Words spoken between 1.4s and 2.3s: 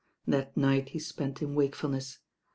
in wakefulness.